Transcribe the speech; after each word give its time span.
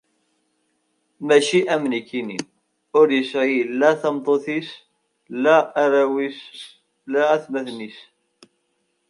Maci 1.27 1.59
am 1.73 1.83
nekkni, 1.91 2.37
ur 2.99 3.07
isɛi 3.19 3.59
la 3.79 3.89
tameṭṭut-is, 4.01 4.69
la 5.43 5.55
arraw-is, 5.81 6.39
la 7.11 7.21
atmaten-is. 7.35 7.97